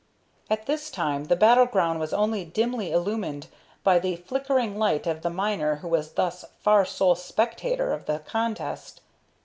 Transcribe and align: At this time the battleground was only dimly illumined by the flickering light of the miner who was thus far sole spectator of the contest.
At 0.49 0.65
this 0.65 0.89
time 0.89 1.25
the 1.25 1.35
battleground 1.35 1.99
was 1.99 2.11
only 2.11 2.43
dimly 2.43 2.91
illumined 2.91 3.45
by 3.83 3.99
the 3.99 4.15
flickering 4.15 4.79
light 4.79 5.05
of 5.05 5.21
the 5.21 5.29
miner 5.29 5.75
who 5.75 5.87
was 5.89 6.13
thus 6.13 6.43
far 6.59 6.85
sole 6.85 7.13
spectator 7.13 7.93
of 7.93 8.07
the 8.07 8.17
contest. 8.17 9.01